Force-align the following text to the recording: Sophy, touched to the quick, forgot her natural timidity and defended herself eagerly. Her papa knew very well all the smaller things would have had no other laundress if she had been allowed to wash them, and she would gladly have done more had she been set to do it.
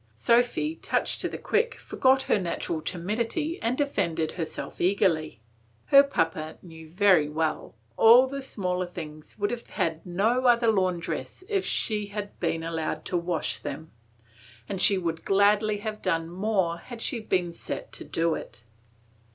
Sophy, 0.15 0.77
touched 0.77 1.21
to 1.21 1.29
the 1.29 1.37
quick, 1.37 1.75
forgot 1.75 2.23
her 2.23 2.39
natural 2.39 2.81
timidity 2.81 3.61
and 3.61 3.77
defended 3.77 4.31
herself 4.31 4.81
eagerly. 4.81 5.39
Her 5.93 6.01
papa 6.01 6.57
knew 6.63 6.89
very 6.89 7.29
well 7.29 7.75
all 7.97 8.25
the 8.25 8.41
smaller 8.41 8.87
things 8.87 9.37
would 9.37 9.51
have 9.51 9.67
had 9.69 10.03
no 10.03 10.47
other 10.47 10.71
laundress 10.71 11.43
if 11.47 11.67
she 11.67 12.07
had 12.07 12.39
been 12.39 12.63
allowed 12.63 13.05
to 13.05 13.15
wash 13.17 13.57
them, 13.59 13.91
and 14.67 14.81
she 14.81 14.97
would 14.97 15.23
gladly 15.23 15.77
have 15.77 16.01
done 16.01 16.27
more 16.27 16.77
had 16.79 16.99
she 16.99 17.19
been 17.19 17.53
set 17.53 17.91
to 17.93 18.03
do 18.03 18.33
it. 18.33 18.63